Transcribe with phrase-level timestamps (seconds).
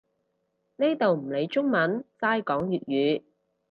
[0.77, 3.21] 呢度唔理中文，齋講粵語